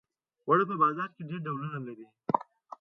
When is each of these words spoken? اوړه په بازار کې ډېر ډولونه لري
اوړه 0.45 0.63
په 0.69 0.75
بازار 0.81 1.09
کې 1.15 1.21
ډېر 1.29 1.39
ډولونه 1.45 1.77
لري 1.87 2.07